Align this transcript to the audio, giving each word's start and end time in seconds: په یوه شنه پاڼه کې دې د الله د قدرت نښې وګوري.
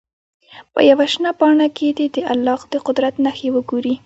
په 0.73 0.79
یوه 0.91 1.05
شنه 1.13 1.31
پاڼه 1.39 1.67
کې 1.77 1.87
دې 1.97 2.05
د 2.15 2.17
الله 2.33 2.61
د 2.73 2.75
قدرت 2.87 3.13
نښې 3.25 3.49
وګوري. 3.55 3.95